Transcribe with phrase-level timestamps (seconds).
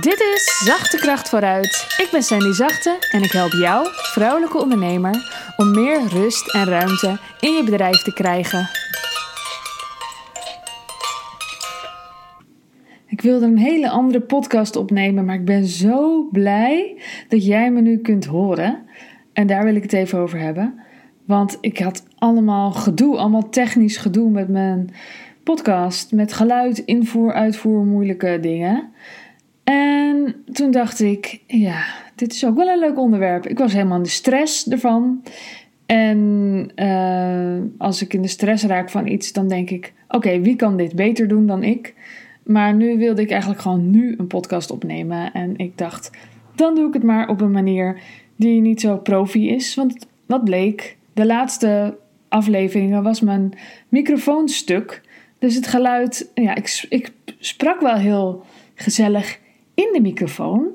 [0.00, 1.96] Dit is Zachte Kracht vooruit.
[1.98, 5.14] Ik ben Sandy Zachte en ik help jou, vrouwelijke ondernemer,
[5.56, 8.68] om meer rust en ruimte in je bedrijf te krijgen.
[13.06, 17.80] Ik wilde een hele andere podcast opnemen, maar ik ben zo blij dat jij me
[17.80, 18.82] nu kunt horen.
[19.32, 20.80] En daar wil ik het even over hebben.
[21.24, 24.90] Want ik had allemaal gedoe, allemaal technisch gedoe met mijn
[25.42, 26.12] podcast.
[26.12, 28.92] Met geluid, invoer, uitvoer, moeilijke dingen.
[29.66, 33.46] En toen dacht ik, ja, dit is ook wel een leuk onderwerp.
[33.46, 35.22] Ik was helemaal in de stress ervan.
[35.86, 40.56] En uh, als ik in de stress raak van iets, dan denk ik: oké, wie
[40.56, 41.94] kan dit beter doen dan ik?
[42.42, 45.32] Maar nu wilde ik eigenlijk gewoon nu een podcast opnemen.
[45.32, 46.10] En ik dacht:
[46.54, 48.00] dan doe ik het maar op een manier
[48.36, 49.74] die niet zo profi is.
[49.74, 50.96] Want wat bleek?
[51.12, 51.96] De laatste
[52.28, 53.52] afleveringen was mijn
[53.88, 55.00] microfoon stuk.
[55.38, 59.38] Dus het geluid, ja, ik, ik sprak wel heel gezellig
[59.76, 60.68] in de microfoon.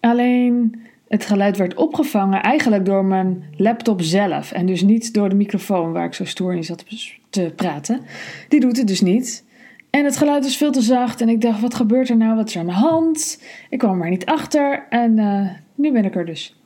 [0.00, 4.52] Alleen het geluid werd opgevangen eigenlijk door mijn laptop zelf.
[4.52, 6.84] En dus niet door de microfoon waar ik zo stoer in zat
[7.30, 8.00] te praten.
[8.48, 9.44] Die doet het dus niet.
[9.90, 11.20] En het geluid was veel te zacht.
[11.20, 12.36] En ik dacht, wat gebeurt er nou?
[12.36, 13.42] Wat is er aan de hand?
[13.70, 14.86] Ik kwam er niet achter.
[14.88, 16.56] En uh, nu ben ik er dus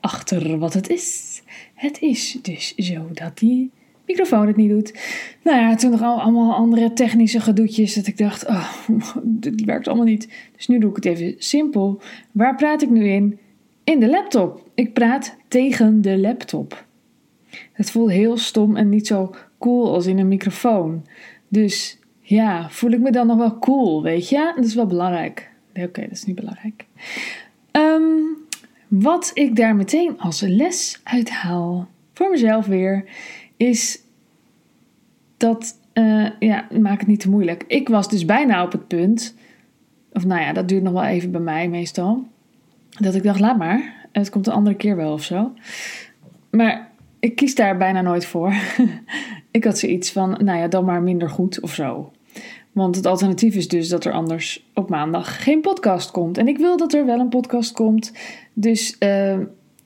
[0.00, 1.42] achter wat het is.
[1.74, 3.70] Het is dus zo dat die
[4.08, 4.94] microfoon het niet doet.
[5.42, 8.68] Nou ja, toen nog allemaal andere technische gedoetjes dat ik dacht, oh,
[9.22, 10.28] dit werkt allemaal niet.
[10.56, 12.00] Dus nu doe ik het even simpel.
[12.32, 13.38] Waar praat ik nu in?
[13.84, 14.70] In de laptop.
[14.74, 16.86] Ik praat tegen de laptop.
[17.72, 21.04] Het voelt heel stom en niet zo cool als in een microfoon.
[21.48, 24.52] Dus ja, voel ik me dan nog wel cool, weet je?
[24.56, 25.50] Dat is wel belangrijk.
[25.74, 26.84] Nee, oké, dat is niet belangrijk.
[27.72, 28.36] Um,
[28.88, 33.04] wat ik daar meteen als les uithaal, voor mezelf weer,
[33.58, 34.02] is
[35.36, 37.64] dat, uh, ja, maak het niet te moeilijk.
[37.66, 39.34] Ik was dus bijna op het punt,
[40.12, 42.26] of nou ja, dat duurt nog wel even bij mij meestal,
[42.98, 45.52] dat ik dacht, laat maar, het komt een andere keer wel of zo.
[46.50, 48.54] Maar ik kies daar bijna nooit voor.
[49.50, 52.12] ik had zoiets van, nou ja, dan maar minder goed of zo.
[52.72, 56.38] Want het alternatief is dus dat er anders op maandag geen podcast komt.
[56.38, 58.12] En ik wil dat er wel een podcast komt.
[58.52, 59.38] Dus uh,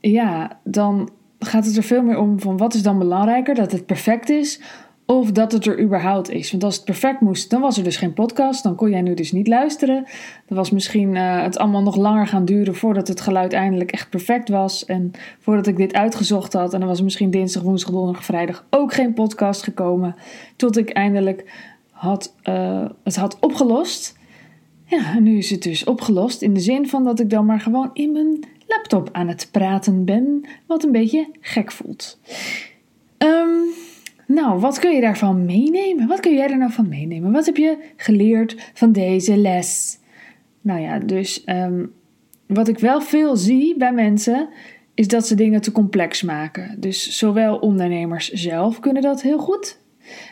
[0.00, 3.54] ja, dan gaat het er veel meer om van wat is dan belangrijker?
[3.54, 4.60] Dat het perfect is
[5.06, 6.50] of dat het er überhaupt is.
[6.50, 8.62] Want als het perfect moest, dan was er dus geen podcast.
[8.62, 10.04] Dan kon jij nu dus niet luisteren.
[10.46, 14.10] Dan was misschien uh, het allemaal nog langer gaan duren voordat het geluid eindelijk echt
[14.10, 14.84] perfect was.
[14.84, 16.72] En voordat ik dit uitgezocht had.
[16.72, 20.14] En dan was misschien dinsdag, woensdag, donderdag, vrijdag ook geen podcast gekomen.
[20.56, 21.44] Tot ik eindelijk
[21.90, 24.18] had, uh, het had opgelost.
[24.84, 27.60] Ja, en nu is het dus opgelost in de zin van dat ik dan maar
[27.60, 28.44] gewoon in mijn
[28.76, 32.18] laptop aan het praten ben, wat een beetje gek voelt.
[33.18, 33.64] Um,
[34.26, 36.06] nou, wat kun je daarvan meenemen?
[36.06, 37.32] Wat kun jij er nou van meenemen?
[37.32, 39.98] Wat heb je geleerd van deze les?
[40.60, 41.92] Nou ja, dus um,
[42.46, 44.48] wat ik wel veel zie bij mensen,
[44.94, 46.80] is dat ze dingen te complex maken.
[46.80, 49.78] Dus zowel ondernemers zelf kunnen dat heel goed.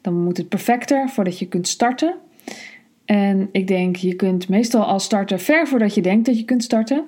[0.00, 2.14] Dan moet het perfecter voordat je kunt starten.
[3.04, 6.64] En ik denk, je kunt meestal al starten ver voordat je denkt dat je kunt
[6.64, 7.04] starten.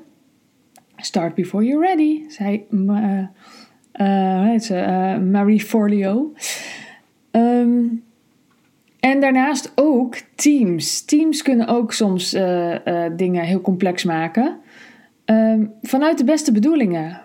[1.01, 2.67] Start before you're ready, zei
[4.51, 6.33] heet ze, uh, Marie Forleo.
[7.31, 8.05] Um,
[9.01, 11.05] en daarnaast ook teams.
[11.05, 12.31] Teams kunnen ook soms
[13.17, 14.59] dingen heel complex maken.
[15.25, 17.21] Um, vanuit de beste bedoelingen.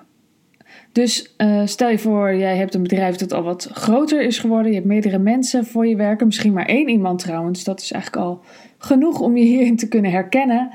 [0.91, 1.35] Dus
[1.65, 4.67] stel je voor, jij hebt een bedrijf dat al wat groter is geworden.
[4.67, 6.25] Je hebt meerdere mensen voor je werken.
[6.25, 7.63] Misschien maar één iemand trouwens.
[7.63, 8.43] Dat is eigenlijk al
[8.77, 10.69] genoeg om je hierin te kunnen herkennen.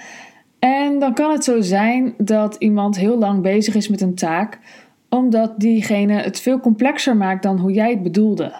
[0.58, 4.58] En dan kan het zo zijn dat iemand heel lang bezig is met een taak,
[5.08, 8.52] omdat diegene het veel complexer maakt dan hoe jij het bedoelde.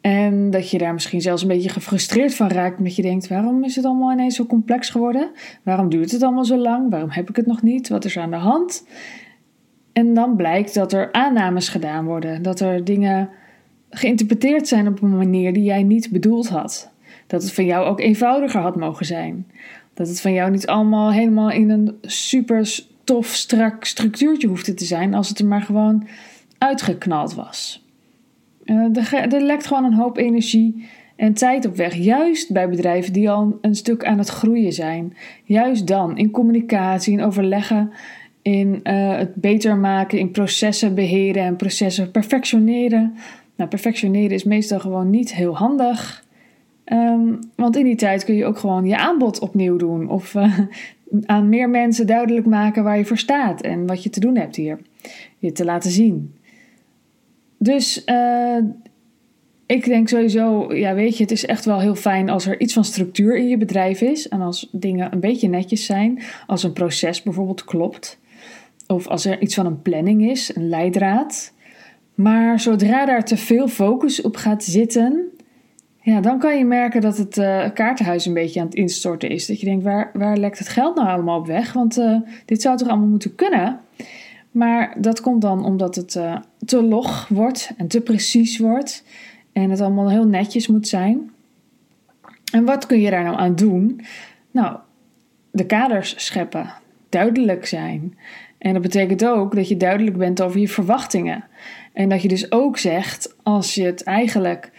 [0.00, 3.64] En dat je daar misschien zelfs een beetje gefrustreerd van raakt, omdat je denkt: waarom
[3.64, 5.30] is het allemaal ineens zo complex geworden?
[5.62, 6.90] Waarom duurt het allemaal zo lang?
[6.90, 7.88] Waarom heb ik het nog niet?
[7.88, 8.86] Wat is er aan de hand?
[9.92, 13.28] En dan blijkt dat er aannames gedaan worden, dat er dingen
[13.90, 16.90] geïnterpreteerd zijn op een manier die jij niet bedoeld had.
[17.26, 19.46] Dat het van jou ook eenvoudiger had mogen zijn.
[19.96, 24.84] Dat het van jou niet allemaal helemaal in een super tof, strak structuurtje hoefde te
[24.84, 26.06] zijn, als het er maar gewoon
[26.58, 27.84] uitgeknald was.
[28.64, 31.94] Uh, er, lekt gewoon een hoop energie en tijd op weg.
[31.94, 35.16] Juist bij bedrijven die al een stuk aan het groeien zijn.
[35.44, 37.92] Juist dan in communicatie, in overleggen,
[38.42, 43.14] in uh, het beter maken, in processen beheren en processen perfectioneren.
[43.56, 46.24] Nou, perfectioneren is meestal gewoon niet heel handig.
[46.92, 50.08] Um, want in die tijd kun je ook gewoon je aanbod opnieuw doen.
[50.08, 50.58] Of uh,
[51.24, 54.56] aan meer mensen duidelijk maken waar je voor staat en wat je te doen hebt
[54.56, 54.78] hier.
[55.38, 56.34] Je te laten zien.
[57.58, 58.58] Dus uh,
[59.66, 62.72] ik denk sowieso, ja, weet je, het is echt wel heel fijn als er iets
[62.72, 64.28] van structuur in je bedrijf is.
[64.28, 66.22] En als dingen een beetje netjes zijn.
[66.46, 68.18] Als een proces bijvoorbeeld klopt.
[68.86, 71.52] Of als er iets van een planning is, een leidraad.
[72.14, 75.30] Maar zodra daar te veel focus op gaat zitten,
[76.06, 79.46] ja, dan kan je merken dat het uh, kaartenhuis een beetje aan het instorten is.
[79.46, 81.72] Dat je denkt, waar, waar lekt het geld nou allemaal op weg?
[81.72, 83.80] Want uh, dit zou toch allemaal moeten kunnen?
[84.50, 89.04] Maar dat komt dan omdat het uh, te log wordt en te precies wordt.
[89.52, 91.30] En het allemaal heel netjes moet zijn.
[92.52, 94.00] En wat kun je daar nou aan doen?
[94.50, 94.76] Nou,
[95.50, 96.72] de kaders scheppen,
[97.08, 98.18] duidelijk zijn.
[98.58, 101.44] En dat betekent ook dat je duidelijk bent over je verwachtingen.
[101.92, 104.70] En dat je dus ook zegt, als je het eigenlijk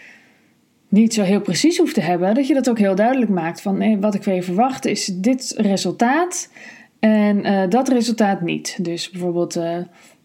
[0.88, 3.60] niet zo heel precies hoeft te hebben, dat je dat ook heel duidelijk maakt.
[3.60, 6.50] Van nee, wat ik van je verwacht is dit resultaat
[6.98, 8.84] en uh, dat resultaat niet.
[8.84, 9.76] Dus bijvoorbeeld, uh,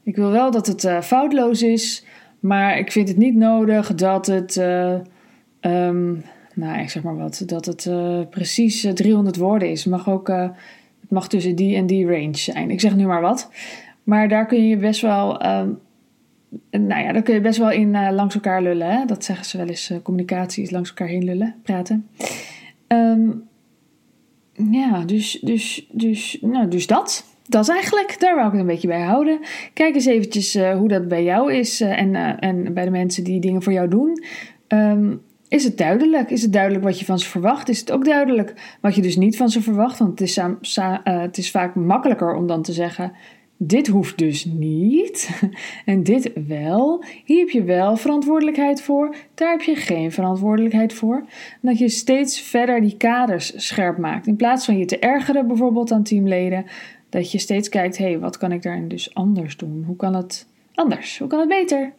[0.04, 2.06] ik wil wel dat het foutloos is,
[2.40, 4.56] maar ik vind het niet nodig dat het,
[5.62, 6.24] um,
[6.56, 7.90] nou ik zeg maar wat, dat het
[8.30, 9.84] precies 300 woorden is.
[9.84, 12.72] Het mag ook, het mag tussen die en die range zijn.
[12.72, 13.50] Ik zeg nu maar wat.
[14.04, 15.80] Maar daar kun je best wel um,
[16.72, 18.90] nou ja, daar kun je best wel in uh, langs elkaar lullen.
[18.90, 19.06] Hè?
[19.06, 19.92] Dat zeggen ze wel eens.
[19.92, 22.08] Uh, communicatie is langs elkaar heen lullen, praten.
[22.88, 23.44] Um,
[24.72, 27.32] ja, dus, dus, dus, nou, dus dat.
[27.48, 29.40] Dat is eigenlijk, daar wou ik een beetje bij houden.
[29.74, 33.40] Kijk eens eventjes uh, hoe dat bij jou is en, en bij de mensen die
[33.40, 34.24] dingen voor jou doen.
[34.68, 36.30] Um, is het duidelijk?
[36.30, 37.70] Is het duidelijk wat je van ze verwacht?
[37.70, 40.00] Is het ook duidelijk wat je dus niet van ze verwacht?
[40.00, 40.40] Want het is,
[41.04, 43.12] het is vaak makkelijker om dan te zeggen:
[43.68, 45.42] dit hoeft dus niet
[45.86, 47.04] en dit wel.
[47.26, 51.26] Hier heb je wel verantwoordelijkheid voor, daar heb je geen verantwoordelijkheid voor.
[51.62, 54.28] dat je steeds verder die kaders scherp maakt.
[54.28, 56.66] In plaats van je te ergeren bijvoorbeeld aan teamleden,
[57.10, 59.84] dat je steeds kijkt, hé, hey, wat kan ik daarin dus anders doen?
[59.88, 61.20] Hoe kan het anders?
[61.20, 61.94] Hoe kan het beter?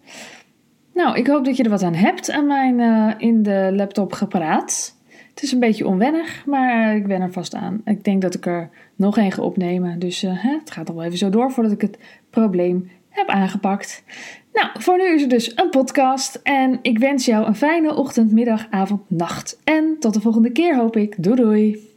[0.94, 4.12] Nou, ik hoop dat je er wat aan hebt aan mijn uh, in de laptop
[4.12, 4.96] gepraat.
[5.34, 7.81] Het is een beetje onwennig, maar ik ben er vast aan.
[7.84, 9.98] Ik denk dat ik er nog één ga opnemen.
[9.98, 11.98] Dus uh, het gaat nog wel even zo door voordat ik het
[12.31, 14.04] probleem heb aangepakt.
[14.52, 16.40] Nou, voor nu is er dus een podcast.
[16.42, 19.60] En ik wens jou een fijne ochtend, middag, avond, nacht.
[19.64, 21.22] En tot de volgende keer hoop ik.
[21.22, 21.92] Doei doei!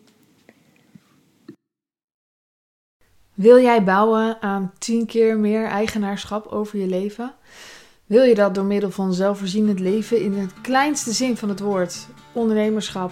[3.33, 7.33] Wil jij bouwen aan 10 keer meer eigenaarschap over je leven?
[8.05, 12.07] Wil je dat door middel van zelfvoorzienend leven in het kleinste zin van het woord,
[12.33, 13.11] ondernemerschap